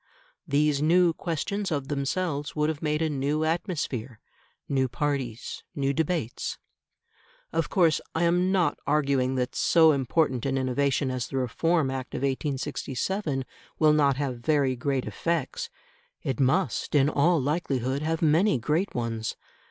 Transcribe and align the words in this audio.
These 0.47 0.81
new 0.81 1.13
questions 1.13 1.71
of 1.71 1.87
themselves 1.87 2.55
would 2.55 2.69
have 2.69 2.81
made 2.81 3.03
a 3.03 3.07
new 3.11 3.43
atmosphere, 3.43 4.19
new 4.67 4.87
parties, 4.89 5.63
new 5.75 5.93
debates. 5.93 6.57
Of 7.53 7.69
course 7.69 8.01
I 8.15 8.23
am 8.23 8.51
not 8.51 8.79
arguing 8.87 9.35
that 9.35 9.53
so 9.53 9.91
important 9.91 10.43
an 10.47 10.57
innovation 10.57 11.11
as 11.11 11.27
the 11.27 11.37
Reform 11.37 11.91
Act 11.91 12.15
of 12.15 12.21
1867 12.23 13.45
will 13.77 13.93
not 13.93 14.17
have 14.17 14.39
very 14.39 14.75
great 14.75 15.05
effects. 15.05 15.69
It 16.23 16.39
must, 16.39 16.95
in 16.95 17.07
all 17.07 17.39
likelihood, 17.39 18.01
have 18.01 18.23
many 18.23 18.57
great 18.57 18.95
ones. 18.95 19.37